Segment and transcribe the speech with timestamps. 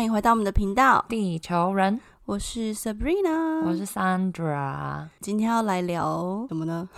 [0.00, 2.00] 欢迎回到我们的频道，地球人，
[2.30, 5.04] 我是 Sabrina，我是 Sandra。
[5.20, 6.88] 今天要来聊什么呢？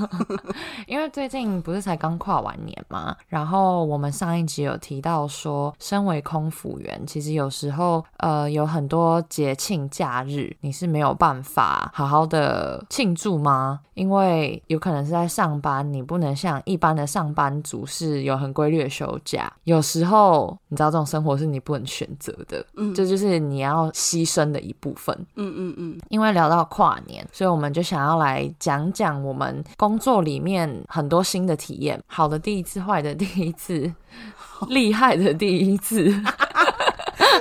[0.86, 13.80] 因为最近不是才刚跨完年嘛，然后我们上一集有提到说，身为空服员，其实有时候呃有很多节庆假日，你是没有办法好好的庆祝吗？
[13.94, 19.50] 因为有可能是在上班，你不能像一般的上班族是有很规律的休假。
[19.64, 25.14] 有时候你知道这种生活是你不能选择的，嗯这就是你要牺牲的一部分。
[25.36, 33.92] 嗯嗯嗯，因为聊到跨年，所以我们就想要来讲讲我们工作里面很多新的体验，好的第一次，坏的第一次，
[34.68, 36.10] 厉害的第一次。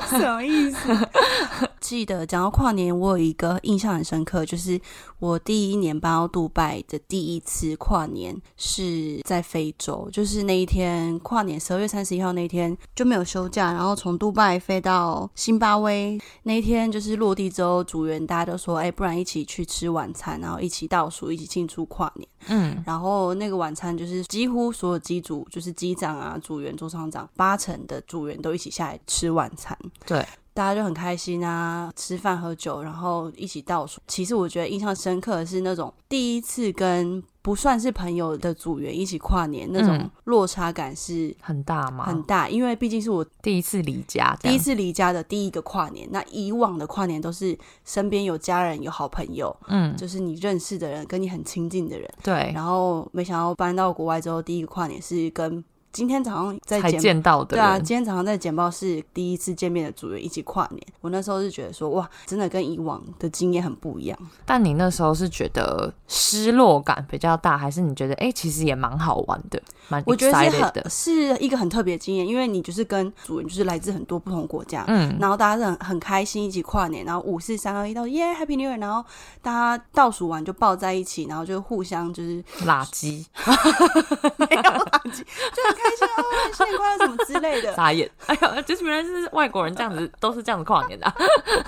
[0.10, 1.10] 什么意思？
[1.88, 4.78] 记得讲到跨年，我有一个印象很深刻，就是
[5.20, 22.28] 我第一年搬到杜拜的第一次跨年是在非洲，就是那一天跨年十二月三十一号那天就没有休假，然后从杜拜飞到新巴威那一天就是落地之后，组员大家都说，哎、不然一起去吃晚餐，然后一起倒数，一起庆祝跨年。
[22.50, 29.78] 嗯，然后那个晚餐就是几乎所有机组，就是机长啊、组员、座舱长，八成的组员都一起下来吃晚餐。
[30.06, 30.26] 对，
[30.58, 34.02] 大家就很开心啊，吃饭喝酒，然后一起倒数。
[34.08, 46.10] 其实我觉得印象深刻的是那种第一次跟不算是朋友的组员一起跨年，那种嗯落差感是很大嘛，很大，因为毕竟是我第一次离家，第一次离家的第一个跨年。
[46.12, 52.10] 那以往的跨年都是身边有家人、有好朋友，嗯，就是你认识的人，跟你很亲近的人。
[52.24, 64.18] 对，然后没想到搬到国外之后，第一个跨年是跟今天早上在才简见到的对啊，今天早上在简报室第一次见面的组员一起跨年，我那时候是觉得说哇，真的跟以往的经验很不一样。
[64.46, 74.84] 但你那时候是觉得失落感比较大，还是你觉得哎、其实也蛮好玩的，蛮我觉得是很，是一个很特别的经验，因为你就是跟组员就是来自很多不同国家。
[74.88, 79.04] 嗯，然后大家是很很开心一起跨年，然后五四三二一到耶 Happy New Year，然后
[79.42, 83.26] 大家倒数完就抱在一起，然后就互相就是垃圾，
[84.38, 86.24] 没有垃圾，就很开心哦，
[86.54, 87.74] 新年快乐什么之类的。
[87.76, 91.16] 傻眼，哎呀，就是原来是外国人这样子，都是这样子跨年的啊、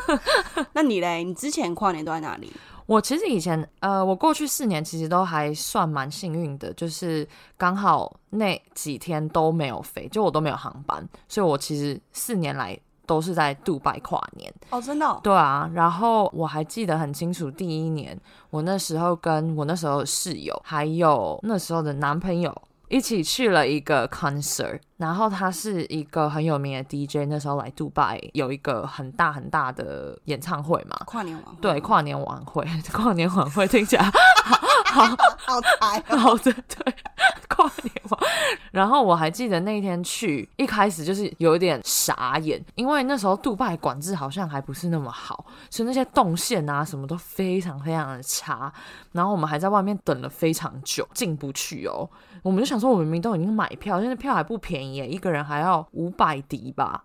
[0.73, 1.23] 那你嘞？
[1.23, 2.51] 你之前跨年都在哪里？
[2.85, 12.75] 我其实以前，呃，我过去四年其实都还算蛮幸运的，就是刚好那几天都没有飞，就我都没有航班，所以我其实四年来
[13.05, 14.51] 都是在杜拜跨年。
[14.71, 18.19] 哦，真的、哦，对啊，然后我还记得很清楚，第一年
[18.49, 22.51] 我那时候跟我那时候的室友，还有那时候的男朋友。
[22.89, 34.03] 一起去了一个 concert，然后他是一个很有名的 DJ，那时候来杜拜有一个很大很大的演唱会嘛，跨年晚会对，跨年晚会，跨年晚会听起来
[34.89, 36.17] 好彩哦。
[36.17, 36.95] 好的，对。
[38.71, 48.71] 然后我还记得那一天去，一开始就是有一点傻眼，因为那时候杜拜管制好像还不是那么好，所以那些动线啊什么都非常非常的差。
[49.11, 52.09] 然后我们还在外面等了非常久，进不去哦。
[52.41, 57.03] 我们就想说，我明明都已经买票，现在票还不便宜耶，一个人还要五百迪吧？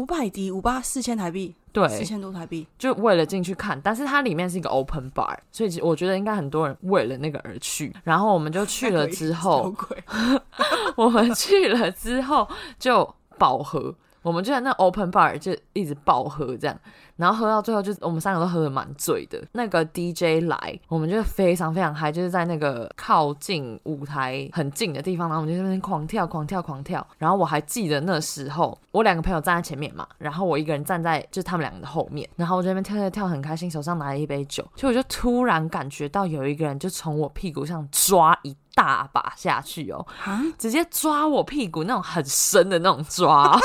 [0.00, 2.66] 五百迪五八四千台币，四对，千多台币。
[2.78, 7.94] 就为了进去看，但是它里面是一个 open bar，所以我觉得应该很多人为了那个而去。
[8.02, 9.70] 然后我们就去了之后
[10.96, 16.80] 我们去了之后就饱和，我们就在那 open bar 就一直饱和这样，
[17.20, 19.40] 然后喝到最后就我们三个都喝的蛮醉的。
[19.52, 27.06] 那个 DJ 来，我们就非常非常嗨，就是在那个靠近舞台很近的地方，然后我们就在那边狂跳狂跳狂跳。
[27.18, 40.42] 然后我还记得那时候我两个朋友站在前面嘛，然后我一个人站在就是他们两个的后面，然后我在那边跳跳跳很开心，手上拿了一杯酒，所以我就突然感觉到有一个人就从我屁股上抓一大把下去哦，啊！
[40.56, 43.58] 直接抓我屁股那种很深的那种抓。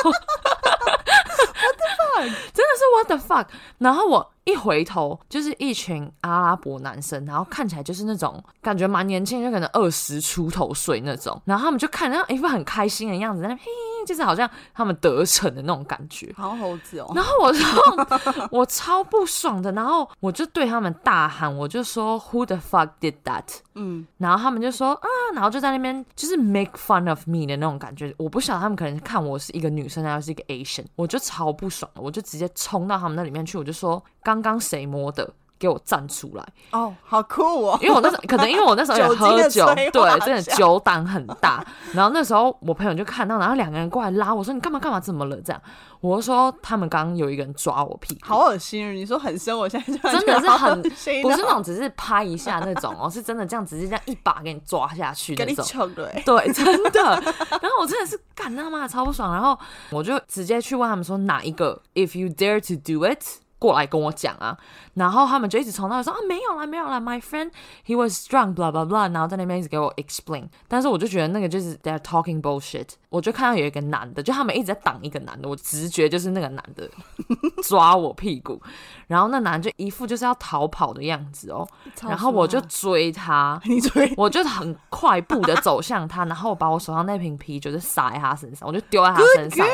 [2.75, 3.47] 真的是 what the fuck！
[3.79, 13.64] 然后我 一回头，就是一群阿拉伯男生，然后看起来就是那种感觉蛮年轻，就可能二十出头岁那种，然后他们就看，然后一副很开心的样子，在那嘿，
[14.06, 16.32] 就是好像他们得逞的那种感觉。
[16.38, 17.12] 好猴子哦。
[17.16, 17.60] 然后我就
[18.52, 23.44] 我超不爽的，然后我就对他们大喊，我就说 Who the fuck did that？
[23.74, 28.14] 嗯，然后他们就说啊，然后就在那边就是 make fun of me 的那种感觉。
[28.18, 35.34] 我不晓得他们可能看我是一个女生，然后是一个 Asian，我就超不爽的，我就直接冲到他们那里面去，我就说刚刚刚谁摸的？
[35.58, 37.80] 给我站出来，哦，好酷哦！
[37.82, 41.66] 因为我那时候 可能因为我那时候也酒精喝酒，对，真的酒胆很大。
[41.94, 45.00] 然后那时候我朋友就看到，然后两个人过来拉我说：“你干嘛干嘛？
[45.00, 45.62] 怎么了？”这样，
[46.02, 48.92] 我就说他们刚刚有一个人抓我屁股，好恶心哦！
[48.92, 50.90] 你说很深，我现在就 真的是很不
[51.32, 55.90] 是那种只是拍一下那种哦，是真的这样直接这样一把给你抓下去那种。
[56.26, 57.02] 对，真的。
[57.50, 59.58] 然后我真的是干他妈的超不爽，然后
[59.90, 63.45] 我就直接去问他们说哪一个，if you dare to do it。
[63.58, 64.58] 过来跟我讲啊，
[64.96, 67.52] 然后他们就一直从那里说啊没有啦没有啦，my friend
[67.86, 76.90] he was strong，blah blah blah，然后在那边一直给我 explain，但是我就觉得那个就是 they're talking bullshit，我就看到有一个男的，就他们一直在挡一个男的，我直觉就是那个男的
[77.64, 78.62] 抓我屁股，
[79.08, 81.66] 然后那男的就一副就是要逃跑的样子哦，
[82.02, 84.14] 然后我就追他，你追？
[84.18, 89.66] 我就很快步的走向他， 然后我把我手上那瓶啤酒就洒在他身上，我就丢在他身上，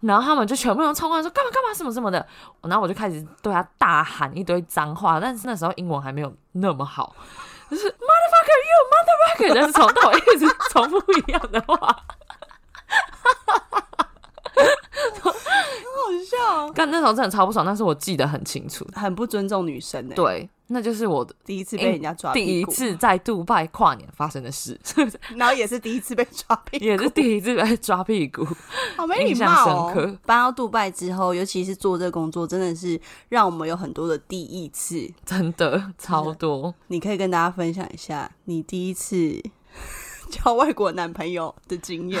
[0.00, 1.50] 然后他们就全部人冲过来说干嘛？
[1.50, 1.74] 干嘛？
[1.74, 1.92] 什么？
[1.92, 2.26] 什么的，
[2.62, 7.14] 然后我就开始对他大喊一堆脏话，但是那时候英文还没有那么好，
[7.70, 11.96] 就是 motherfucker you motherfucker，但是从头一直重复一样的话。
[15.24, 15.32] 好
[16.24, 18.86] 笑哦，但那时候真的超不爽，但是我记得很清楚。
[18.94, 24.78] 很不尊重女生呢。，对，那就是我的第一次被人家抓屁股，第一，次在杜拜跨年发生的事，
[25.36, 28.46] 然后也是第一次被抓屁股，也是第一次被抓屁股。
[28.96, 30.18] 好没礼印象貌深刻哦。
[30.26, 33.00] 搬到杜拜之后，尤其是做这个工作，真的是
[33.30, 35.10] 让我们有很多的第一次。
[35.24, 39.42] 真的超多，你可以跟大家分享一下你第一次
[40.30, 42.20] 交外国男朋友的经验。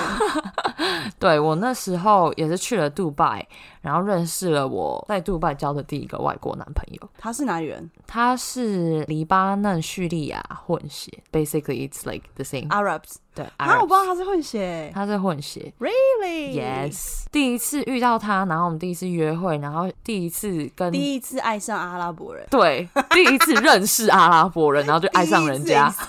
[1.18, 3.46] 对我那时候也是去了杜拜，
[3.84, 14.90] 然后认识了我在杜拜交的第一个外国男朋友，他是哪里人他是黎巴嫩叙利亚混血，basically it's like the same，、？Arabs 对，啊，我不知道他是混血。
[14.94, 25.92] 他是混血 Really？，yes，第一次遇到他，然后我们第一次约会，然后第一次跟第一次爱上阿拉伯人，对第一次认识阿拉伯人，然后就爱上人家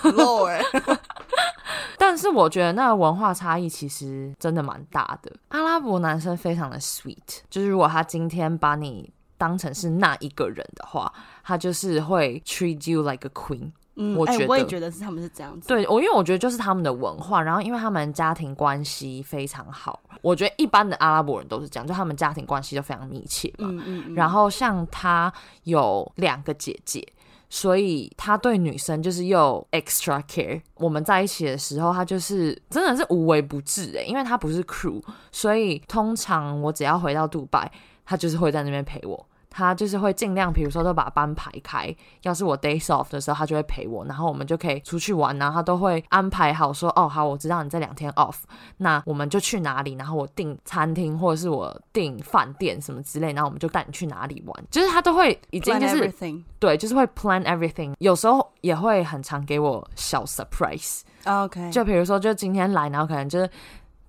[1.97, 5.31] 但是我觉得那个文化差异其实真的蛮大的。
[5.49, 11.11] 阿拉伯男生非常的 sweet，就是如果他今天把你当成是那一个人的话，
[11.43, 13.71] 他就是会 treat you like a queen。
[14.17, 15.69] 我觉得我也觉得是他们是这样子。
[15.69, 23.69] 对我，因为我觉得就是他们的文化，然后因为他们家庭关系非常好，我觉得一般的阿拉伯人都是这样，就他们家庭关系都非常密切嘛。
[23.71, 25.31] 嗯嗯嗯，然后像他
[25.63, 27.07] 有两个姐姐，
[27.49, 30.61] 所以他对女生就是又 extra care。
[30.75, 35.01] 我们在一起的时候，他就是真的是无微不至诶，因为他不是 crew，
[35.31, 37.71] 所以通常我只要回到杜拜，
[38.05, 39.27] 他就是会在那边陪我。
[39.55, 41.95] 他就是会尽量，比如说都把班排开。
[42.23, 45.37] 要是我 days off 的时候，他就会陪我，然后我们就可以出去玩。
[45.37, 48.35] 然后他都会安排好说，哦，好，我知道你这两天 off，
[48.77, 49.93] 那我们就去哪里？
[49.93, 54.65] 然后我订餐厅或者是我订饭店什么之类，然后我们就带你去哪里玩。
[54.69, 56.13] 就是他都会已经就是
[56.59, 57.93] 对，就是会 plan everything。
[57.99, 63.49] 有时候也会很常给我小 surprise，OK，就比如说，就今天来，然后可能就是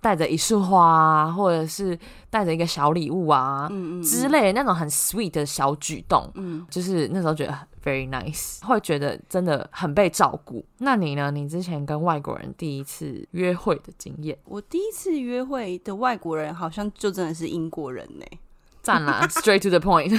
[0.00, 1.98] 带着一束花啊，或者是
[2.30, 10.64] 带着一个小礼物啊、嗯嗯之类的那种很 sweet 的小举动，嗯，就是那时候觉得 very nice，会觉得真的很被照顾。
[10.78, 11.30] 那你呢？
[11.30, 14.36] 你之前跟外国人第一次约会的经验？
[14.44, 18.24] 我第一次约会的外国人好像就真的是英国人呢、
[18.86, 20.10] 赞啦，straight to the point。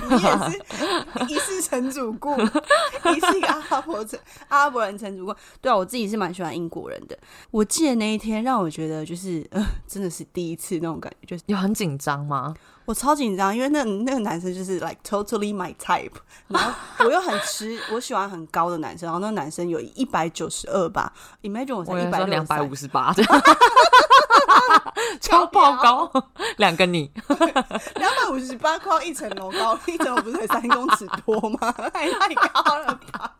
[1.25, 4.19] 你也是一世成主顾，你是一个阿拉伯成
[4.49, 5.33] 阿拉伯人成主顾。
[5.61, 7.17] 对啊，我自己是蛮喜欢英国人的。
[7.49, 12.53] 我记得那一天让我觉得就是呃，真的是第一次那种感觉，就是有很紧张吗？
[12.83, 16.11] 我超紧张，因为那那个男生就是 like totally my type，
[16.49, 16.73] 然后
[17.05, 23.13] 我又很吃，我喜欢很高的男生，然后那个男生有一百九十二吧，imagine 我才一百说两百五十八，
[25.21, 26.11] 超爆高，
[26.57, 27.11] 两个你。
[27.95, 31.71] 两百五十八快要一层楼高，一层楼不是才三公尺多吗？
[31.93, 33.35] 太太高了吧！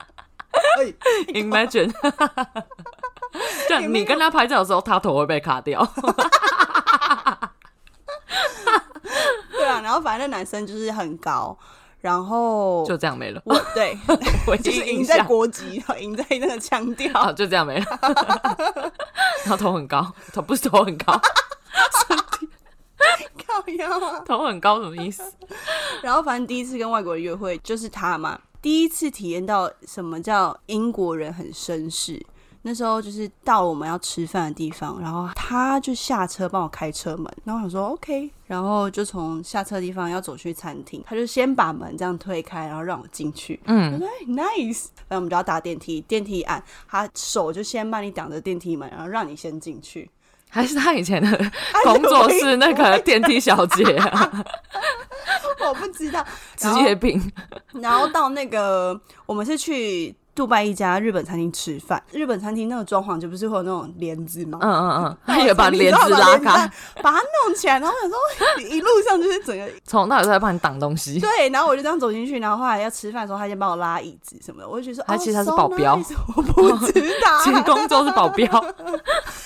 [0.80, 0.86] 哎
[1.34, 1.92] Imagine，
[3.70, 5.86] 就你跟他拍照的时候，他头会被卡掉。
[9.52, 11.58] 对啊，然后反正那男生就是很高，
[12.00, 13.42] 然后就这样没了。
[13.46, 13.98] 我对，
[14.48, 17.12] 我已就是赢在国籍， 赢在那个腔调。
[17.14, 17.86] 好，就这样没了。
[19.44, 21.20] 然后头很高，头不是头很高，
[23.48, 24.20] 靠腰啊！
[24.26, 25.24] 头很高什么意思？
[26.02, 32.26] 然后反正第一次跟外国人约会就是他嘛，第一次体验到什么叫英国人很绅士。
[32.68, 43.58] 那时候就是到了我们要吃饭的地方，然后他就下车帮我开车门，然后我想说 OK，然后就从下车的地方要走去餐厅，他就先把门这样推开，然后让我进去。
[43.64, 50.12] 我嗯，说哎 nice，然后我们就要搭电梯，电梯一按，他手就先帮你挡着电梯门，然后让你先进去。
[50.50, 51.52] 还是他以前的
[51.86, 54.44] 工作室那个电梯小姐啊？
[55.62, 56.22] 我我不知道。
[56.58, 57.32] 职业病。
[57.76, 60.14] 然后到那个，我们是去。
[60.38, 64.60] 杜拜一家日本餐厅吃饭，日本餐厅那个装潢就不是会有那种帘子吗？
[64.62, 71.20] 嗯嗯嗯， 他也把帘子拉开， 把它弄起来，然后想说一路上就是整个 从那里都在帮你挡东西。
[71.20, 76.00] 对，然后我就这样走进去，然后后来要吃饭的时候，他先帮我拉椅子什么的，我就觉得说，他其实他是保镖，
[76.36, 78.46] 我不知道，其实工作是保镖。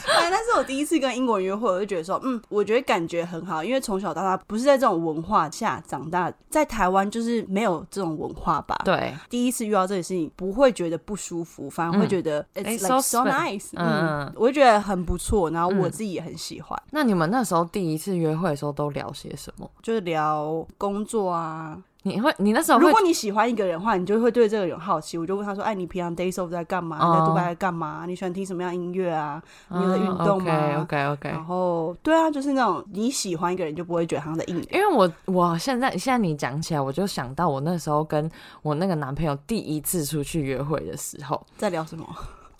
[0.08, 8.78] 哎，但是我第一次跟英国人约会，我就觉得说，嗯，我觉得感觉很好，因为从小到大不是在这种文化下长大，在台湾就是没有这种文化吧？
[8.84, 11.70] 对，第一次遇到这件事情，不会觉得不舒服。
[11.70, 16.82] 反而会觉得 it's like so nice，嗯，我就觉得很不错，然后我自己也很喜欢。
[16.92, 19.70] 那你们那时候第一次约会的时候都聊些什么？
[19.82, 21.78] 就是聊工作啊。
[22.04, 25.20] 你会，你那时候如果你喜欢一个人的话，你就会对这个人好奇。
[25.20, 26.98] 我就问他说：“哎，你平常 day off 在干嘛？
[26.98, 28.06] 你在杜拜在干嘛？
[28.08, 29.42] 你喜欢听什么样音乐啊？
[29.70, 31.30] 你有在运动吗？”OK OK。
[31.30, 34.56] 然后，对啊，就是那种你喜欢一个人，就不会觉得他在硬。
[34.72, 38.30] 因为我我现在现在你讲起来，我就想到我那时候跟
[38.64, 42.06] 我那个男朋友第一次出去约会的时候，在聊什么。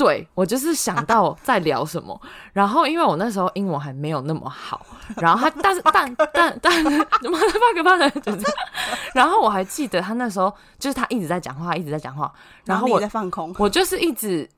[0.04, 2.20] 对我就是想到在聊什么，
[2.54, 4.84] 然后因为我那时候英文还没有那么好，
[5.18, 6.90] 然后他 但是但但但什
[7.30, 8.12] 么发给发的，
[9.14, 12.34] 然后我还记得他那时候就是他一直在讲话，一直在讲话，
[12.66, 14.50] 然后我在放空，我就是一直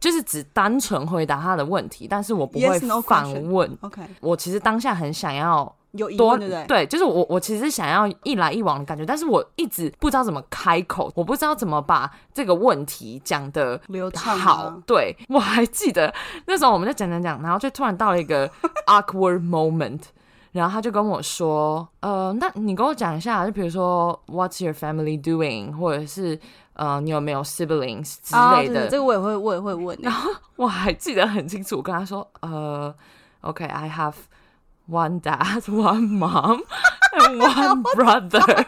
[0.00, 3.78] 就是只单纯回答他的问题，但是我不会反问。
[3.82, 5.72] OK，我其实当下很想要。
[5.98, 6.64] 有疑问对不对？
[6.66, 14.38] 对，就是我，我其实想要一来一往的感觉，但是我一直不知道怎么开口，我不知道怎么把这个问题讲的流畅。
[14.38, 16.14] 好，对我还记得
[16.46, 18.48] 那时候我们在讲讲讲，然后就突然到了一个
[18.86, 20.00] awkward moment，
[20.52, 26.38] 然后他就跟我说：“呃，那你跟我讲一下，就比如说 What's your family doing，或者是
[26.74, 28.88] 呃，你有没有 siblings 之类的？
[28.88, 29.98] 这个我也会，我也会问。
[30.00, 32.94] 然后我还记得很清楚，我跟他说：呃
[33.40, 34.14] ，OK，I have。”
[34.88, 36.62] One dad, one mom,
[37.12, 38.66] and one brother。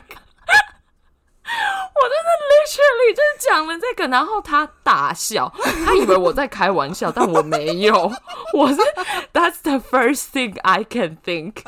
[1.93, 5.53] 我真的 literally 就是讲了这个，然后他大笑，
[5.85, 8.13] 他以为我在开玩笑，但我没有，
[8.53, 8.77] 我是
[9.33, 11.63] That's the first thing I can think。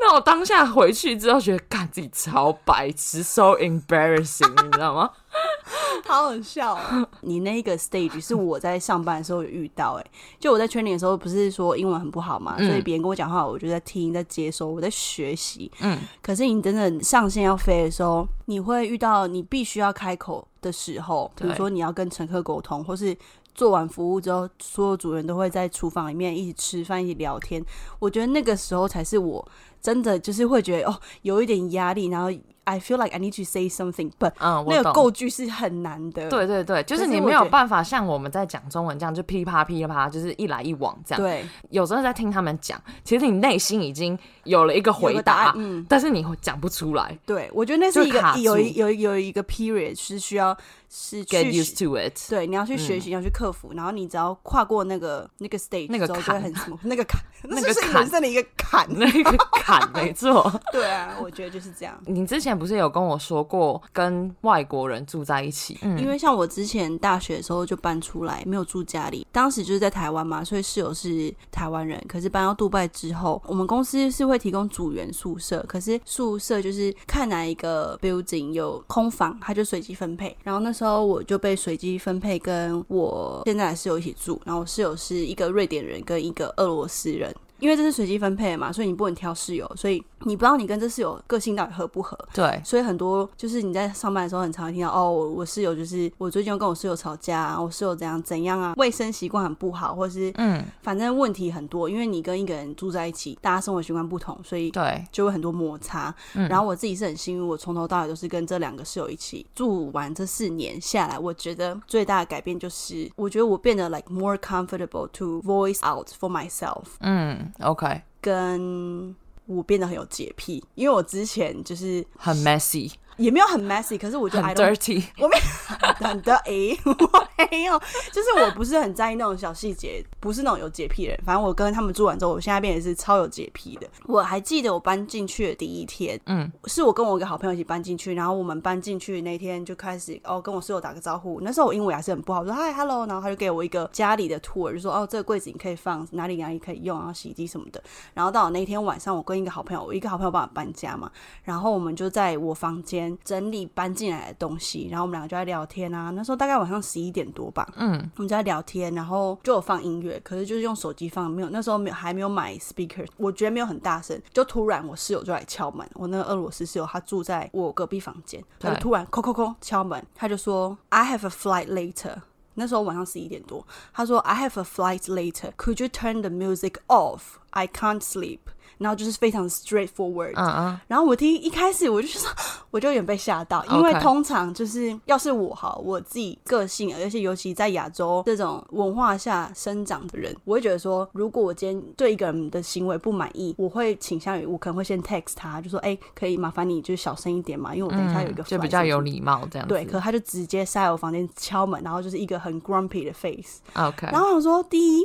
[0.00, 5.10] 那我当下回去之后，觉得干自己超白痴，so embarrassing，你知道吗？
[6.06, 6.78] 好好笑！
[7.20, 10.06] 你那个 stage 是我在上班的时候有遇到，哎，
[10.38, 15.70] 就我在圈里的时候，不是说英文很不好嘛，所以别人跟我讲话，我就在听，在接收，我在学习。
[15.80, 23.16] 嗯，可是你真的上线要飞的时候，你会遇到你必须要开口的时候，比如说你要跟乘客沟通，或是
[23.54, 27.62] 做完服务之后，所有主人都会在厨房里面一起吃饭、一起聊天。
[27.98, 29.46] 我觉得那个时候才是我
[29.80, 32.30] 真的就是会觉得哦，有一点压力，然后。
[32.68, 36.28] I feel like I need to say something, but 嗯，那个构句是很难的。
[36.28, 41.24] 对对对，就是你没有办法像我们在讲中文这样，就噼啪噼啪，就是一来一往这样。
[41.24, 47.18] 对，有时候在听他们讲，其实你内心已经有了一个回答，嗯，但是你讲不出来。
[47.24, 50.54] 对，我觉得那是一个有有有一个 period 是需要。
[50.90, 56.42] 是 get used to it，对，你要去学习，要去克服，然后你只要跨过那个那个 stage，那个坎，
[56.82, 60.50] 那个坎， 那个是人生的一个坎，那个坎， 没错。
[60.72, 61.98] 对啊，我觉得就是这样。
[62.06, 65.78] 你之前不是有跟我说过跟外国人住在一起？
[65.82, 72.02] 嗯，因为像我之前大学的时候就搬出来，没有住家里，当时就是在台湾嘛，所以室友是台湾人。
[72.08, 80.36] 可是搬到杜拜之后，我们公司是会提供组员宿舍，可是宿舍就是看哪一个 building 有空房，他就随机分配。
[80.42, 87.34] 然后那时候我就被随机分配跟我现在的室友一起住，然后室友是一个瑞典人跟一个俄罗斯人。
[87.60, 92.18] 因为这是随机分配嘛，所以你不能挑室友，所以你不知道你跟这室友个性到底合不合。
[92.32, 101.88] 对，所以很多就是你在上班的时候，很常会听到哦，我室友就是我最近又跟我室友吵架，啊我室友怎样怎样啊，卫生习惯很不好，或者是嗯，反正问题很多。
[101.88, 106.14] 因为你跟一个人住在一起，大家生活习惯不同，所以对就会很多摩擦。
[106.32, 116.84] 然后我自己是很幸运，我从头到尾都是跟这两个室友一起住完这四年下来，我觉得最大的改变就是，我觉得我变得 like more comfortable to voice out for myself。
[117.00, 118.02] 嗯，OK。
[118.20, 119.14] 跟
[119.48, 122.92] 我变得很有洁癖，因为我之前就是很 messy。
[123.18, 125.36] 也没有很 messy，可是我觉得 I dirty，我没
[126.06, 127.78] 很的诶， 我没有，
[128.12, 131.20] 就是我不是很在意那种小细节，不是那种有洁癖的人。
[131.24, 133.88] 反正我跟他们住完之后，我现在变也是超有洁癖的。
[134.06, 141.40] 我还记得我搬进去的第一天，嗯，是我跟我一个好朋友一起搬进去，然后我们搬进去那天就开始哦跟我室友打个招呼。
[141.42, 147.82] 那时候我英文还是很不好，我说嗨 hello，然后他就给我一个家里的 tour，就说哦这个柜子你可以放哪里哪里可以用，然后洗衣机什么的。
[148.14, 151.10] 然后到了那天晚上，我跟一个好朋友，我一个好朋友帮我搬家嘛，
[151.42, 153.07] 然后我们就在我房间。
[153.08, 156.10] 边整理搬进来的东西，然后我们两个就在聊天啊。
[156.10, 172.16] 那时候大概晚上十一点多吧，嗯，我们就在聊天，然后就有放音乐，可是就是用手机放，没有那时候没有还没有买 speaker，我觉得没有很大声，就突然我室友就来敲门，我那个俄罗斯室友他住在我隔壁房间，他就突然叩叩叩敲门，他就说 I have a flight later。
[172.54, 175.52] 那时候晚上十一点多，他说 I have a flight later.
[175.56, 177.36] Could you turn the music off?
[177.50, 178.40] I can't sleep.
[178.78, 182.30] 然后就是非常 straightforward，嗯嗯，然后我听一开始我就说，
[182.70, 198.98] 我就有点被吓到，因为通常就是要是我哈，我自己个性，而且尤其在亚洲这种文化下生长的人，我会觉得说，如果我今天对一个人的行为不满意，我会倾向于我可能会先 text 他，就说，哎、可以麻烦你就是小声一点嘛，因为我等一下有一个、嗯就比较有。
[199.08, 199.72] 礼貌这样子。
[199.72, 205.04] 对，可他就直接塞我房间敲门，然后就是一个很 grumpy 的 face，OK，然后我想说，第一，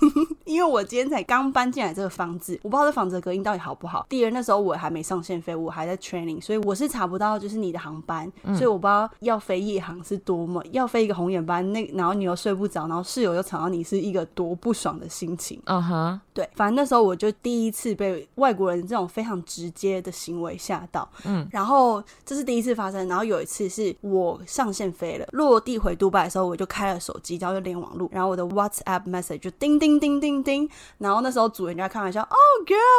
[0.46, 4.04] 因为我今天才刚搬进来这个房子，我不知道这房子的隔音到底好不好。
[4.08, 15.60] 第二，那时候我还没上线飞，我还在 training，所以我是查不到就是你的航班，所以我不知道要飞夜航是多么要飞一个红眼班，那然后你又睡不着，然后室友又吵到你，是一个多不爽的心情。
[15.66, 30.68] 嗯哼，对，反正那时候我就第一次被外国人这种非常直接的行为吓到，嗯，然后这是第一次发生，然后有一次是我上线飞了，落地回杜拜的时候，我就开了手机，然后就连网路，然后我的 WhatsApp message 就叮叮叮叮叮，
[30.98, 32.36] 然后那时候主人就在开玩笑，哦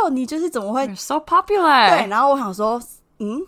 [0.09, 1.89] 你就是怎么会 You're so popular。
[1.89, 2.81] 对，，然后我想说，
[3.19, 3.41] 嗯，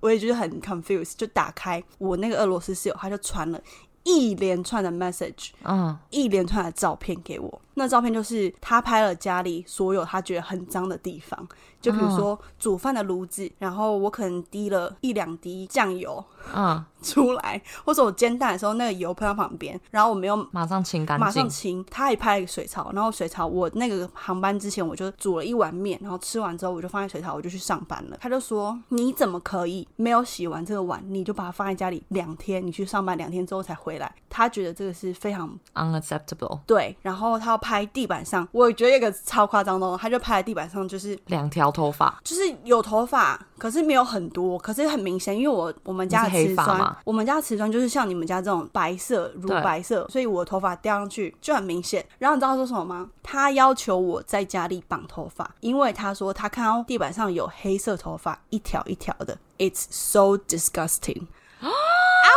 [0.00, 3.60] 我也就是很 confused，就打开我那个俄罗斯室友，他就传了
[4.04, 7.60] 一连串的 message，嗯，一连串的照片给我。
[7.78, 11.46] 那照片就是他拍了家里所有他觉得很脏的地方，
[11.80, 21.46] 就比如说煮饭的炉子，然后我可能滴了一两滴酱油啊， 出来，或者我煎蛋的时候那个油喷到旁边，然后我没有马上清干净马上。
[21.48, 21.84] 清。
[21.90, 28.16] 他还拍了一个水槽，然后水槽我那个航班之前我就煮了一碗面，然后吃完之后我就放在水槽，我就去上班了。
[28.20, 34.14] 他就说你怎么可以没有洗完这个碗，你就把它放在家里两天，你去上班两天之后才回来？
[34.36, 42.20] 他觉得这个是非常 Unacceptable，对，然后他要拍地板上，我觉得有一个超夸张的哦，他就拍在地板上，就是两条头发。
[42.22, 52.04] 就是有头发，可是没有很多，可是很明显，因为我我们家的瓷砖我们家的瓷砖就是像你们家这种白色乳白色，所以我的头发掉上去就很明显。
[52.18, 53.10] 然后你知道他说什么吗？
[53.22, 61.22] 他要求我在家里绑头发，因为他说他看到地板上有黑色头发一条一条的，It's so disgusting.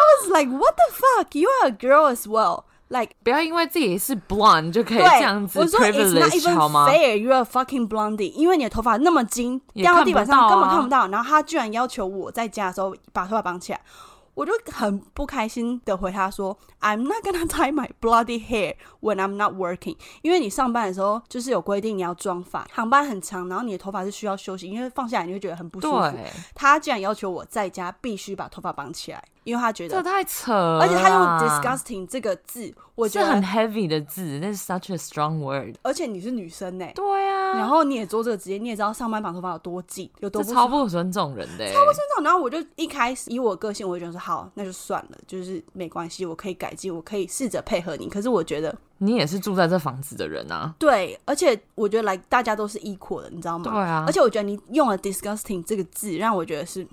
[0.09, 1.35] I was like, what the fuck?
[1.37, 2.63] You are a girl as well.
[2.87, 13.79] Like 不要因为自己是 blonde 就可以对，这样子我说 it's not privilege 好 even 吗？fair, you're a fucking blondie，因为你的头发那么金，也掉到地板上看不到啊根本看不到，然后他居然要求我在家的时候把头发绑起来。
[14.35, 25.99] 我就很不开心的回他说，I'm not gonna tie my bloody hair when I'm not working，因为你上班的时候就是有规定你要妆发，航班很长，然后你的头发是需要休息，因为放下来你会觉得很不舒服。
[25.99, 30.79] 对，他竟然要求我在家必须把头发绑起来，因为他觉得，这太扯了。
[30.79, 35.75] 而且他用 disgusting 这个字，我觉得很，heavy 的字，那是 such a strong word。
[35.81, 48.07] 而且你是女生呢、对啊，然后你也做这个职业，你也知道上班绑头发有多紧，有多这超不尊重人的欸，超不尊重，然后我就一开始以我个性，我就觉得说好，那就算了，就是没关系，我可以改进，我可以试着配合你。
[48.07, 50.75] 可是我觉得你也是住在这房子的人啊。
[50.77, 53.71] 对，而且我觉得来大家都是 equal 的，你知道吗？
[53.71, 56.85] 对啊而且我觉得你用了 disgusting 这个字，让我觉得是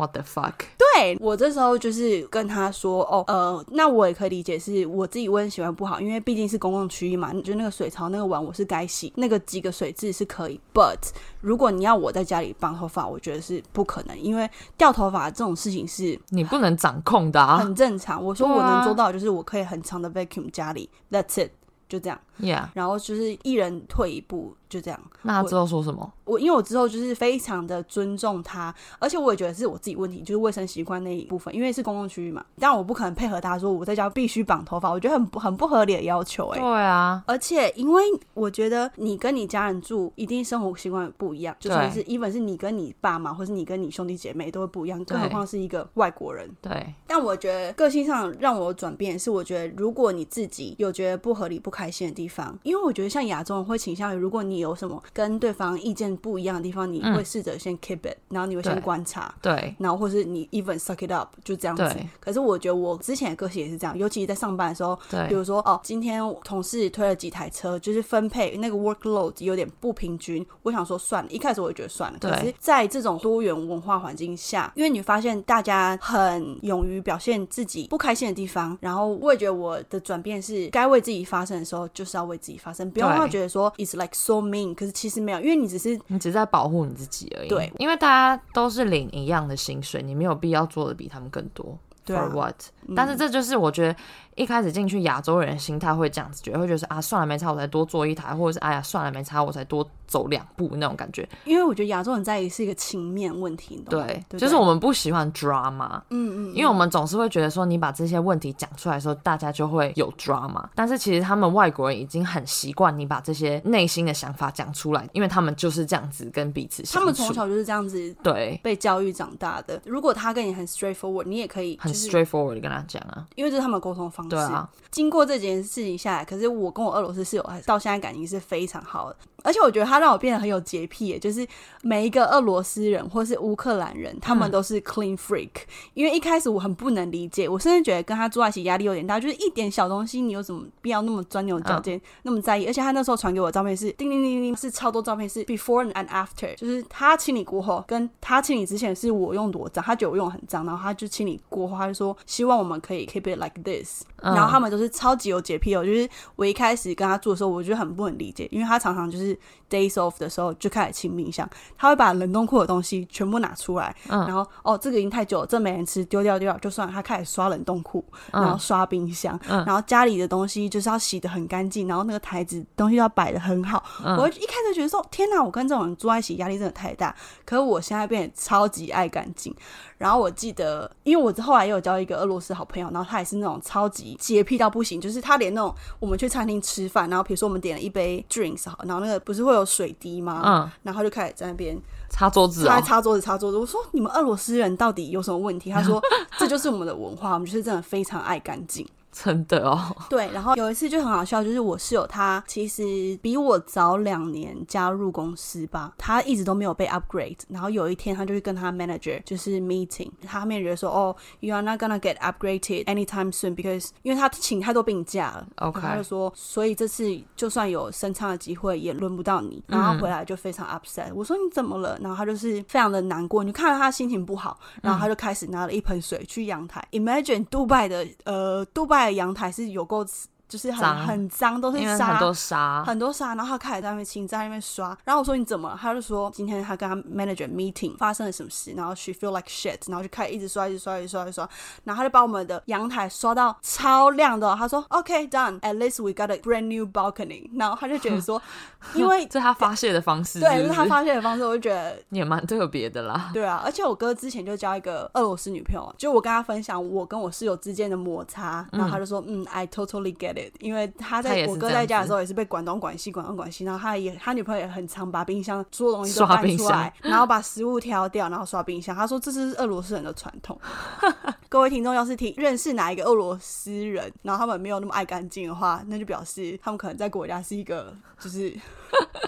[0.00, 0.54] What the fuck？
[0.78, 10.96] 对我这时候就是跟他说，哦，呃，那我也可以理解，是我自己我很喜欢不好，因为毕竟是公共区域嘛，就那个水槽那个碗我是该洗，那个几个水渍是可以，but
[11.42, 17.58] 如果你要我在家里绑头发，我觉得是不可能，因为掉头发这种事情是你不能掌控的啊。
[17.58, 18.24] 很正常。
[18.24, 21.50] 我说我能做到，就是我可以很长的 vacuum 家里，that's it，
[21.90, 24.98] 就这样，Yeah，然后就是一人退一步，就这样。
[25.22, 26.10] 那他之后说什么？
[26.24, 46.48] 我因为我之后就是非常的尊重他，而且我也觉得是我自己问题，就是卫生习惯那一部分，因为是公共区域嘛，但我不可能配合他说我在家必须绑头发，我觉得很不很不合理的要求哎、对啊，而且，因为我觉得你跟你家人住，一定生活习惯不一样，就算是 even 是你跟你爸妈，或是你跟你兄弟姐妹都会不一样，更何况是一个外国人。
[46.62, 59.34] 对，但我觉得个性上让我转变是，我觉得如果你自己有觉得不合理、不开心的地方，因为我觉得像亚洲人会倾向于，如果你有什么跟对方意见不一样的地方，你嗯会试着先 keep it，然后你会先观察。
[59.42, 61.96] 对，然后或是你 even suck it up 就这样子。
[62.20, 64.96] 可是我觉得我之前的个性也是这样，尤其在上班的时候，
[65.28, 70.46] 比，如说哦，今天同事推了几台车，就是分配那个 workload 有点不平均。
[70.62, 72.18] 我想说算了，一开始我也觉得算了。
[72.18, 87.48] 对可是，在这种多元文化环境下，因为你发现大家很勇于表现自己不开心的地方，然后我也觉得我的转变是，该为自己发声的时候就是要为自己发声，不要觉得说 it's like so mean，可是其实没有，因为你只是你只是在保护你自己而已。
[87.48, 91.78] 对，因为大家都是领一样的薪水，你没有必要做的比他们更多。
[92.04, 92.54] 对啊 For what？、
[92.96, 93.94] 但是这就是我觉得
[94.40, 101.28] 一开始进去亚洲人的心态会这样子觉得，会觉得是啊算了没差，我才多做一台，或者是哎呀算了没差，我才多走两步那种感觉。
[101.44, 110.64] 因为我觉得亚洲人在意是一个情面问题，对，就是我，们不喜欢 drama，嗯嗯，因为我们总是会觉得说你把这些问题讲出来的时候，大家就会有 drama。
[110.74, 116.98] 但是其实他们外国人已经很习惯你把这些内心的想法讲出来，因为他们就是这样子跟彼此相处。
[117.00, 119.78] 他们从小就是这样子对被教育长大的。
[119.84, 124.29] 如果他跟你很 straightforward，你也可以很就是 straightforward 地跟他讲啊，因为这是他们的沟通方式。
[124.30, 131.46] 对啊，经过这件事情下来，可是我跟我俄罗斯室友还到现在感情是非常好的，而且我觉得他让我变得很有洁癖耶，就是
[131.82, 135.50] 每一个俄罗斯人或是乌克兰人，他们都是 clean freak、
[135.94, 142.66] 因为一开始我很不能理解，我甚至觉得跟他住在一起压力有点大，就是一点小东西你有什么必要那么钻牛角尖、那么在意？
[142.66, 154.02] 而且他那时候传给我的照片是叮叮叮叮叮，是超多照片是 before and after，就是他清理过后跟他清理之前是我用多脏，他觉得我用很脏，然后他就清理过后他就说希望我们可以 keep it like this。
[154.22, 159.29] 嗯然后他们都是超级有洁癖哦，就是我一开始跟他住的时候，我就很不能理解，因为他常常就是
[159.68, 164.20] days off 的时候就开始清冰箱，他会把冷冻库的东西全部拿出来，嗯。
[164.26, 169.64] 然后哦这个已经太久了，这没人吃，丢掉丢掉就算了，他开始刷冷冻库，然后刷冰箱，嗯。
[169.64, 174.16] 然后家里的东西就是要洗的很干净，然后那个台子东西要摆的很好，嗯。
[174.16, 177.14] 我一开始觉得说天哪，我跟这种人住在一起压力真的太大，
[177.44, 179.54] 可是我现在变得超级爱干净。
[180.00, 190.40] 然后我记得，因为我后来也有交一个俄罗斯好朋友，然后他也是那种超级洁癖到不行，就是他连那种我们去餐厅吃饭，然后比如说我们点了一杯 drinks 好，然后那个不是会有水滴吗？
[190.42, 193.58] 嗯，然后他就开始在那边擦桌子哦，擦擦桌子擦桌子。
[193.58, 195.70] 我说你们俄罗斯人到底有什么问题？
[195.70, 196.02] 他说
[196.38, 198.88] 这就是我们的文化，我们就是真的非常爱干净。
[199.12, 207.36] 真的哦， 对，然后有一次就很好笑，就是我室友他其实比我早两年加入公司吧，他一直都没有被 upgrade。
[207.48, 215.46] 然后有一天他就去跟他 manager 就是 meeting，他 manager 说哦，you are not gonna get upgraded anytime soon because 因为他请太多病假了。
[215.56, 219.62] OK 然后他就说，所以这次就算有升舱的机会，也轮不到你。
[219.66, 221.12] 然后回来就非常 upset。
[221.14, 221.98] 我说你怎么了？
[222.00, 226.82] 然后他就是非常的难过，你就看到他心情不好，然后他就开始拿了一盆水去阳台。
[226.92, 230.04] Imagine 杜拜的呃，杜拜的阳台是有够
[230.50, 234.88] 就是很很脏，都是沙，因为很多沙，很多沙，然后他开始在那边清，在那边刷。
[235.04, 235.78] 然后我说你怎么了？
[235.80, 241.48] 他就说今天他跟他 manager meeting 发生了什么事，然后 she feel like shit，然后就开始一直刷，一直刷，一直刷，一直刷，
[241.84, 247.48] 然后他就把我们的阳台刷到超亮的哦、他说 OK done，at least we got a brand new balcony。
[247.56, 248.42] 然后他就觉得说，
[248.94, 250.90] 因为这是他发泄的方式，对，这是他？
[250.90, 253.30] 发泄的方式，我就觉得也蛮特别的啦。
[253.32, 268.94] 对啊，而且我哥之前就交一个俄罗斯女朋友，就我跟他分享我跟我室友之间的摩擦，然后他就说，嗯，I totally get it，因为他在我哥在家的时候也是被管东管西，管东管西，然后他也他女朋友也很常把冰箱所有东西都搬出来，然后把食物挑掉，然后刷冰箱。
[268.94, 270.58] 他说这是俄罗斯人的传统。
[271.48, 278.56] 各位听众要是听认识哪一个俄罗斯人，然后他们没有那么爱干净的话，那就表示他们可能在国家是一个就是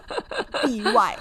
[0.68, 1.18] 意外。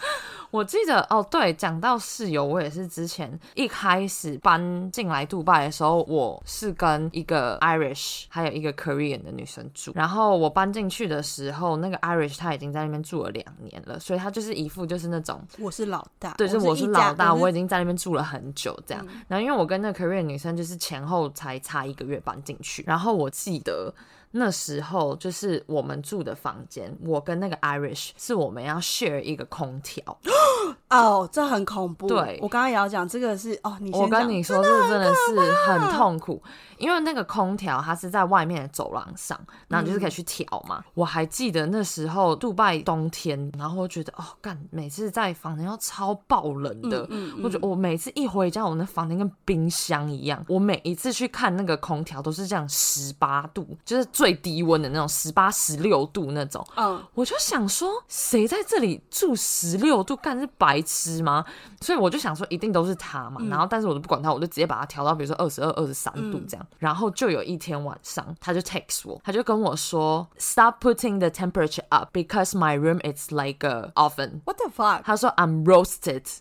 [0.50, 9.92] 我记得哦，对，讲到室友，我也是之前一开始搬进来杜拜的时候，我是跟一个 Irish 还有一个 Korean 的女生住。
[9.94, 19.06] 然后我搬进去的时候，那个 Irish 她已经在那边住了两年了，所以她就是一副就是那种，我是老大，对，就是我是老大，我是已经在那边住了很久这样。
[19.28, 23.94] 然后因为我跟那个 Korean 女生就是前后才差一个月搬进去，然后我记得。
[24.32, 30.16] 那时候就是我们住的房间，我跟那个 Irish 是我们要 share 一个空挑，
[30.90, 32.08] 哦，这很恐怖。
[32.08, 36.42] 对我刚刚也要讲这个是哦，你我跟你说，这个真的是很痛苦，
[36.78, 40.82] 因为那个空调它是在外面的走廊上，然后你就是可以去调嘛。
[40.94, 50.44] 我还记得那时候杜拜冬天，然后我觉得哦，干，每次在房间要超爆冷的，嗯嗯我觉得我每次一回家，我那房间跟冰箱一样。
[50.48, 56.66] 我每一次去看那个空调都是这样十八度，就是最低温的那种十八、十六度那种。
[56.76, 61.44] 嗯，我就想说，谁在这里住十六度，干是白痴吗？
[61.80, 63.40] 所以我就想说，一定都是他嘛。
[63.48, 66.66] 然后，但是我都不管他，我就直接把它调到比如说二十二、二十三度这样。
[66.78, 74.40] 然后就有一天晚上，他就 text 我，他就跟我说，Stop putting the temperature up because my room is like a oven。
[74.44, 75.02] What the fuck？
[75.02, 76.24] 他说 I'm roasted。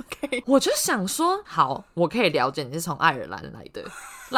[0.00, 3.84] OK 我就想说，好，我可以了解你是从爱尔兰来的，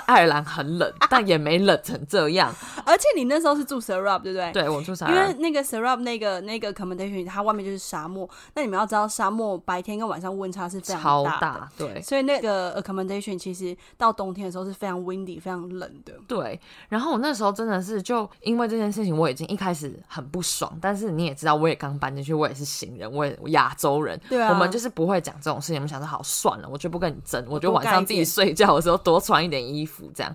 [0.06, 2.52] 爱尔兰很冷，但也没冷成这样。
[2.84, 4.52] 而且你那时候是住 Serup，对不对？
[4.52, 5.08] 对我住啥？
[5.08, 11.40] 因为那个 Serup 那个那个 accommodation 它外面就是沙漠，那你们要知道沙漠白天跟晚上温差是非常超大的。
[11.40, 16.12] 大，对所以那个 accommodation 其实到冬天的时候是非常 windy、非常冷的。
[16.26, 16.60] 对。
[16.88, 25.76] 然后我那时候真的是就因为这件事情，我已经一开始很不爽，但是你也知道，我也刚搬进去，我也是新人，我也亚洲人，对啊，我们就是不会讲这种事情。
[25.76, 30.32] 我们想说好算了，我就不跟你争，我就晚上自己睡觉的时候多穿一点衣服这样。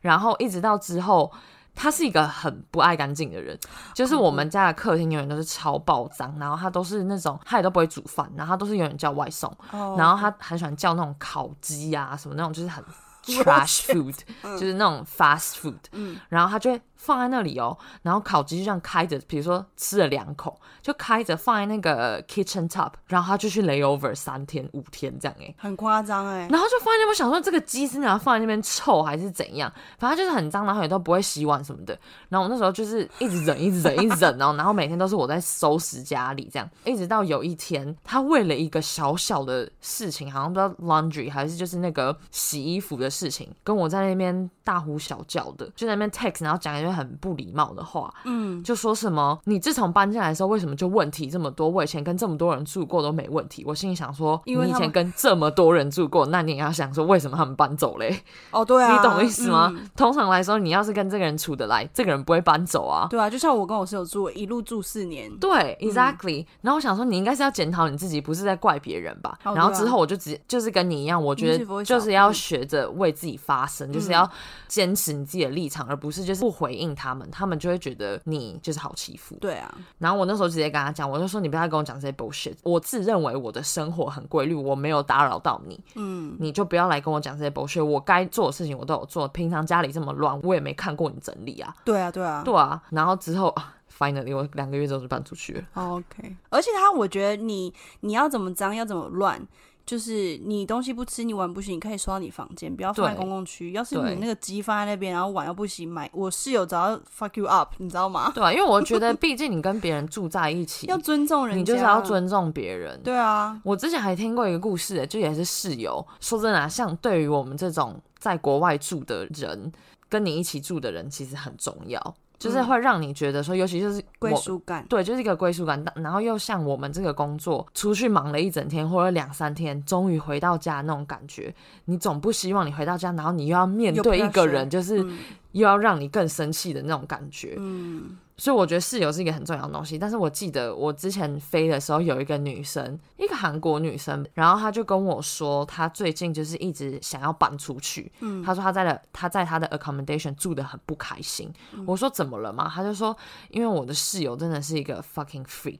[0.00, 1.32] 然后一直到之后。
[1.74, 3.58] 他是一个很不爱干净的人，
[3.94, 12.84] 就是我们家的客厅永远都是超爆脏，然后他都是那种他也都不会煮饭，然后他都是永远叫外送，哦然后他很喜欢叫那种烤鸡啊什么那种，就是很
[13.24, 26.46] trash food，就是那种 fast food，嗯然后他就会放在那里哦，然后烤鸡就这样开着，比如说吃了两口，就开着放在那个 kitchen top，然后他就去 lay over 三天五天这样哎、很夸张哎。
[26.48, 29.72] 然后就放在那边，我想说这个鸡是拿放在那边臭还是怎样？
[29.98, 31.98] 反正就是很脏，然后也都不会洗碗什么的。
[32.28, 51.68] 然后我那时候就是一直忍，一直忍，一直忍，然后然后每天都是我在收拾家里这样， 一直到有一天，他为了一个小小的事情，好像不知道 laundry 还是就是那个洗衣服的事情，跟我在那边大呼小叫的，就在那边 text，然后讲一些很不礼貌的话，嗯，就说什么你自从搬进来的时候，为什么就问题这么多？
[51.68, 53.64] 我以前跟这么多人住过都没问题。
[53.66, 58.22] 我心里想说，你以前因为他们跟这么多人住过，那你也要想说为什么他们搬走嘞？
[58.50, 59.72] 哦，对啊，你懂意思吗？
[59.74, 63.06] 嗯通常来说，你要是跟这个人处得来，这个人不会搬走啊。
[63.08, 65.30] 对啊，就像我跟我室友住，一路住四年。
[65.38, 69.38] 对，exactly、然后我想说，你应该是要检讨你自己，不是在怪别人吧？
[69.44, 74.28] 哦啊然后之后我就直接就是跟你一样，我觉得就是要嗯 学着为自己发声，就是要
[74.66, 79.36] 坚持你自己的立场，而不是就是不回应他们，他们就会觉得你就是好欺负。
[79.40, 82.54] 对啊，然后我那时候直接跟他讲，我就说你不要再跟我讲这些 bullshit。
[82.62, 87.84] 我自认为我的生活很规律，我没有打扰到你，嗯，你就不要来跟我讲这些 bullshit。
[87.84, 91.74] 我该做的事情我都有做，平常家里这么乱，我也没看过你整理啊。
[91.84, 92.42] 对啊，对啊。
[92.44, 95.62] 对啊，然后之后啊 finally 我两个月之后就搬出去了。
[95.74, 99.40] 哦 OK，而且他，我觉得你你要怎么脏，要怎么乱，
[99.84, 103.72] 就是你东西不吃，你碗不洗，你可以收到你房间，不要放在公共区。
[103.72, 108.30] 要是你那个鸡放在那边，然后碗又不洗，买我室友早要 fuck you up，你知道吗？
[108.34, 112.02] 对啊，因为我觉得 毕竟你跟别人住在一起，要尊重人家，你就是要。
[112.02, 113.00] 尊重别人。
[113.02, 116.04] 对啊，我之前还听过一个故事，就也是室友。
[116.20, 119.72] 说真的、啊，像对于我们这种在国外住的人，
[120.08, 124.84] 跟你一起住的人其实很重要，就是会让你觉得说，尤其就是归属感。
[124.88, 125.82] 对，就是一个归属感。
[125.94, 135.18] 然后又像我们这个工作，出去忙了一整天或者两三天，终于回到家那种感觉，你总不希望你回到家，然后你又要面对一个人，就是嗯
[135.52, 137.54] 又要让你更生气的那种感觉。
[137.58, 139.96] 嗯，所以我觉得室友是一个很重要的东西。
[139.96, 148.10] 但是我记得我之前飞的时候，有一个女生，一个韩国女生，然后她就跟我说，她最近就是一直想要搬出去。
[148.18, 151.52] 嗯她说她在的她在她的 accommodation 住的很不开心。
[151.86, 152.68] 我说怎么了嘛？
[152.68, 153.16] 她就说
[153.50, 155.78] 因为我的室友真的是一个 fucking freak。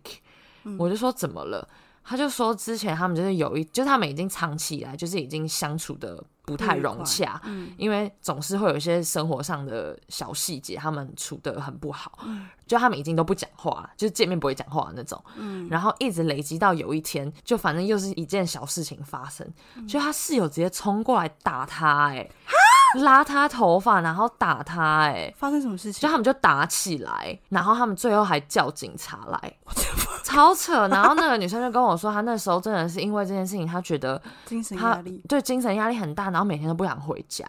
[0.78, 1.66] 我就说怎么了？
[2.04, 7.40] 她就说之前他们就是有一，就是他们已经藏起来，就是已经相处的不太融洽。
[7.44, 7.72] 嗯。
[7.76, 12.48] 因为总是会有一些生活上的小细节，他们处的很不好，嗯。
[12.66, 15.68] 就他们已经都不讲话，就是见面不会讲话那种，嗯。
[15.68, 19.86] 然后一直累积到有一天，就反正又是一件小事情发生，嗯。
[19.86, 22.28] 就他室友直接冲过来打他、哎，
[23.00, 25.32] 拉他头发，然后打他、哎。
[25.36, 26.10] 发生什么事情就情？
[26.10, 29.54] 他们就打起来，然后他们最后还叫警察来，
[30.22, 30.86] 超扯。
[30.88, 35.22] 然后那个女生就跟我说，她那时候真的是因为这件事情，她觉得精神压力。
[35.28, 37.46] 对精神压力很大，然后每天都不想回家。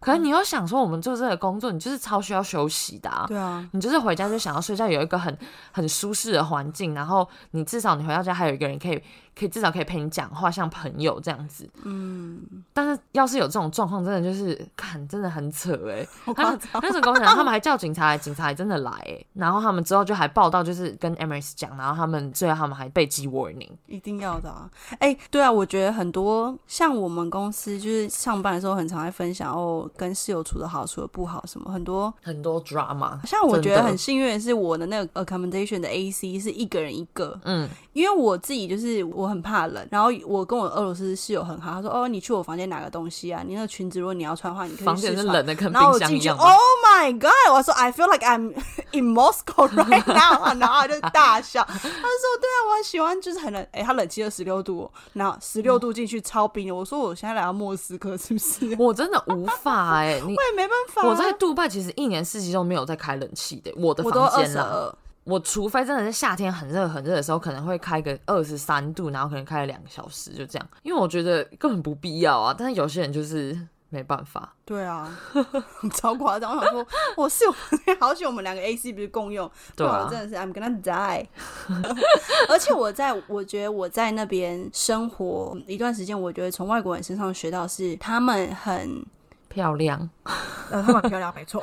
[0.00, 3.26] 可是你又想说，我们做这个工作，你就是超需要休息的、啊。
[3.28, 5.36] 对啊，你就是回家就想要睡觉，有一个很
[5.72, 9.02] 很舒适的环境，然后你至少你回到家还有一个人可以
[9.40, 11.66] 可以至少可以陪你讲话，像朋友这样子。
[11.84, 12.38] 嗯，
[12.74, 16.82] 但是要是有这种状况，真的就是看真的很扯哎、 好他们夸张。
[16.82, 23.70] 那时候跟我讲，他们还叫警察来，警察还真的来哎、然后他们之后就还报道，就是跟 Emirates 讲，然后他们最后他们还被记 warning。
[23.86, 24.68] 一定要的啊！
[24.98, 32.12] 哎、对啊，我觉得很多像我们公司，就是上班的时候很常会分享哦，跟室友处的好，处的不好，什么很多。
[32.22, 45.22] 很多 drama，像我觉得很幸运的是，我的那个 accommodation 的 AC 是一个人一个，嗯，因为我自己就是我很怕冷，然后我跟我俄罗斯室友很好，他说哦，你去我房间拿个东西啊，你那个裙子如果你要穿的话，你可以房间是。
[45.22, 46.44] 冷的跟 冰我进去，Oh 箱一样吧。
[47.00, 47.54] my god！
[47.54, 48.52] 我说 I feel like I'm
[48.92, 56.74] in Moscow right now，然后他就大笑，他就说对啊，我很喜欢，就是很冷，哎、他冷气二十六度、哦，然后十六度进去超冰的。
[56.74, 58.74] 我说我现在来到莫斯科是不是？
[58.78, 64.68] 我真的无法哎、你我也没办法啊、我在杜拜其实一年四季都没有在开冷气的，我的房间啦。
[64.72, 64.94] 二，
[65.30, 70.68] 我除非真的是夏天很热很热的时候，可能会开个二十三度，然后可能开了两个小时，就这样。
[70.82, 72.52] 因为我觉得根本不必要啊。
[72.56, 73.56] 但是有些人就是
[73.90, 74.52] 没办法。
[74.64, 75.16] 对啊，
[75.94, 76.56] 超夸张。
[76.56, 77.54] 我想说，我室友
[78.00, 81.26] 好久我们两个 AC 不是共用，对啊我真的是 I'm gonna die。
[82.48, 89.04] 而且我在我觉得我在那边生活一段时间，我觉得从外国人身上学到是他们很
[89.48, 90.08] 漂亮，
[90.70, 91.62] 呃，他们很漂亮，没错。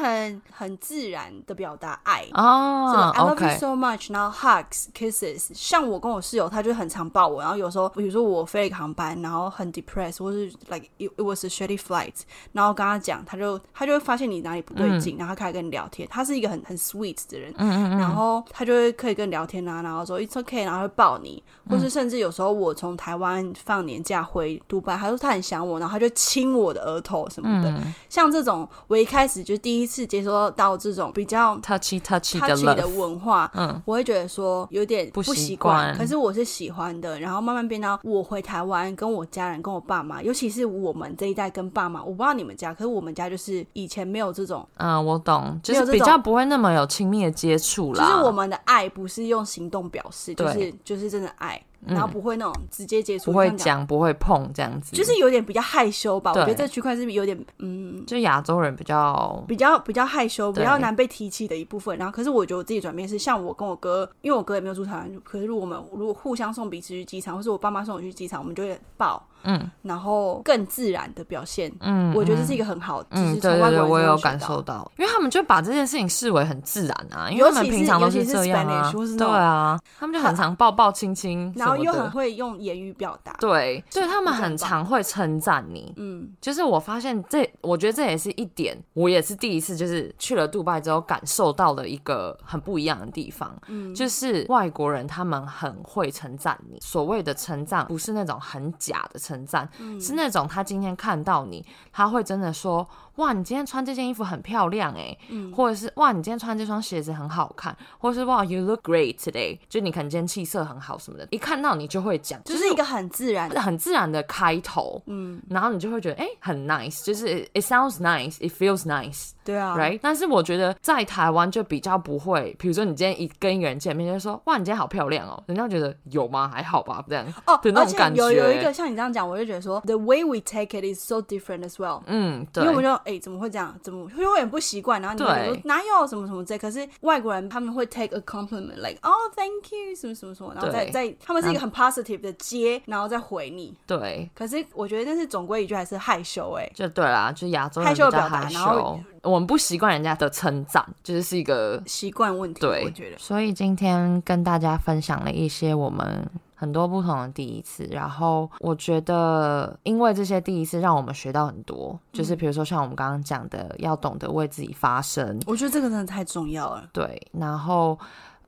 [0.00, 2.26] 很很自然的表达爱。
[2.34, 5.50] 哦 I love you so much，然后 hugs kisses。
[5.54, 12.14] 像我跟我室友，他就很常抱我，然后有时候比如说我飞了一个航班，然后很 depressed，或是 like it, it was a shitty flight，
[12.52, 16.08] 然后跟他讲，他就他就会发现你哪里不对劲，然后他开始跟你聊天。
[16.10, 27.70] 他是一个很很 sweet 的人，嗯嗯嗯，然后他就会可以跟你聊天啊，然后说 it's okay，然后会抱你，或是甚至有时候我从台湾放年假回杜拜，他说他很想我，然后他就亲我的额头什么的。
[27.70, 37.18] 嗯像这种，我一开始就第一次接收到这种比较，touchy touchy 的 touchy 的文化，嗯，我会觉得说有点不习习惯可是我是喜欢的。
[37.20, 48.04] 然后慢慢变到我回台湾，跟我家人、跟我爸妈，尤其是我们这一代跟爸妈，我不知道你们家，可是我们家就是以前没有这种，嗯，我懂，就是比较不会那么有亲密的接触啦。
[48.04, 53.84] 就是我们的爱不是用行动表示，就是就是真的爱，嗯然后不会那种直接接触，不会讲。
[53.86, 61.96] 不会碰这样子，就是有点比较害羞吧，我觉得这区块是有点嗯，就亚洲人比较比较比较害羞，比较难被提起的一部分。
[61.98, 69.70] 然后，可是我觉得我自己转变是，像我跟我哥，因为我哥也没有住台湾，可是如果我们如果互相送彼此去机场，或是我爸妈送我去机场，我们就会抱，嗯。
[69.82, 71.72] 然后更自然的表现。
[71.80, 78.92] 嗯，我觉得这嗯是一个很好，就嗯，是对对对，我有感受到，因为他们就把这件事情视为很自然啊，因为他们平常都是这样啊。
[79.18, 83.32] 对啊，他们就很常抱抱亲亲然后，又很会用言语表达。
[83.38, 85.92] 对，所以他们很常会称赞你。
[85.96, 93.94] 嗯，就是我发现这，我觉得这也是一点，我也是第一次，就是去了杜拜之后感受到了一个很不一样的地方，嗯。
[93.94, 96.78] 就是外国人他们很会称赞你。
[96.80, 100.00] 所谓的称赞，不是那种很假的称赞，嗯。
[100.00, 105.52] 是那种他今天看到你，他会真的说，哇，你今天穿这件衣服很漂亮哎，嗯。
[105.52, 119.30] 或者是哇，你今天穿这双鞋子很好看，或者是哇，you look great today，就你可能今天气色很好什么的，一看到你就会讲，就是一个很自然，很自然的开头，嗯，然后你就会觉得哎、诶很 nice，就是 it sounds nice，it feels nice。
[119.44, 119.76] 对啊。
[119.76, 126.50] Right，但是我觉得在台湾就比较不会，比如说你今天一跟一个人见面，就说哇你今天好漂亮哦，人家觉得有吗？
[126.52, 127.24] 还好吧，这样。
[127.46, 132.02] 哦，的那种感觉有有一个像你这样讲，我就觉得说，the way we take it is so different as well。
[132.06, 133.74] 嗯，因对为我们就哎、怎么会这样？
[133.82, 135.00] 怎么会有点不习惯？
[135.00, 136.56] 然后你会觉得对说哪有什么什么这。
[136.58, 143.74] 可是外国人他们会 take a compliment like oh thank you 什么什么什么，然后再再他们是一个很 positive 的接，然后再回你。
[143.86, 152.60] 对，可是我觉得但是总归一句还是害羞哎、就对啦，就亚洲人害羞的表达害然后羞，我们不习惯人家的称赞，就是是一个习惯问题。
[152.60, 156.26] 对，我觉得所以今天跟大家分享了一些我们
[156.64, 166.88] 很多不同的第一次，然后我觉得因为这些第一次让我们学到很多，就是比如说像我们刚刚讲的，要懂得为自己发声，我觉得这个真的太重要了。
[166.90, 167.98] 对，然后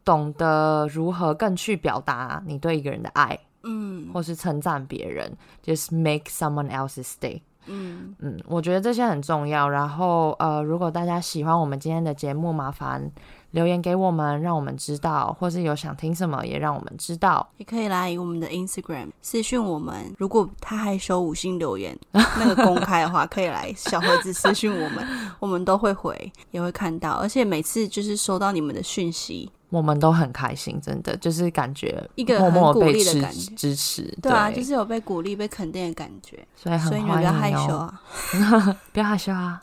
[0.02, 5.31] 懂得如何更去表达你对一个人的爱，嗯或是称赞别人
[5.62, 7.42] ，just make someone else's day。
[7.68, 9.68] 嗯，嗯，我觉得这些很重要。
[9.68, 13.11] 然后呃，如果大家喜欢我们今天的节目，麻烦
[13.52, 17.46] 留言给我们，让我们知道，或是有想听什么，也让我们知道。
[17.56, 20.14] 也可以来我们的 Instagram 私讯我们。
[20.18, 25.06] 如果他害羞五星留言 那个公开的话，可以来小盒子私讯我们，
[25.40, 27.12] 我们都会回，也会看到。
[27.12, 38.76] 而且每次就是收到你们的讯息，我们都很开心，真的就是感觉一个默鼓被支励的感觉支持，对啊，就是有被鼓励、被肯定的感觉，所以很所以你们欢迎不要害羞哦，啊。
[38.92, 39.62] 不要害羞啊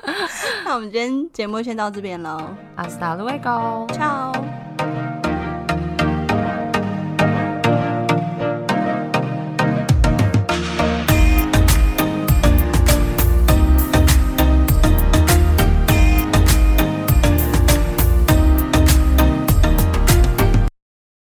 [0.64, 2.38] 那我们今天节目先到这边喽
[2.76, 4.32] 阿斯达鲁外高唱